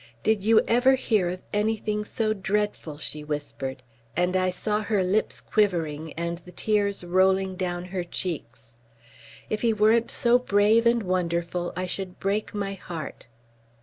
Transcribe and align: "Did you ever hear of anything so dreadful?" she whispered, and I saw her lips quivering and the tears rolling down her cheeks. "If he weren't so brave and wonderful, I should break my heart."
"Did 0.23 0.41
you 0.41 0.61
ever 0.67 0.95
hear 0.95 1.29
of 1.29 1.43
anything 1.53 2.03
so 2.05 2.33
dreadful?" 2.33 2.97
she 2.97 3.23
whispered, 3.23 3.83
and 4.17 4.35
I 4.35 4.49
saw 4.49 4.81
her 4.81 5.03
lips 5.03 5.39
quivering 5.39 6.13
and 6.13 6.39
the 6.39 6.51
tears 6.51 7.03
rolling 7.03 7.55
down 7.55 7.85
her 7.93 8.03
cheeks. 8.03 8.75
"If 9.47 9.61
he 9.61 9.73
weren't 9.73 10.09
so 10.09 10.39
brave 10.39 10.87
and 10.87 11.03
wonderful, 11.03 11.71
I 11.75 11.85
should 11.85 12.19
break 12.19 12.51
my 12.55 12.73
heart." 12.73 13.27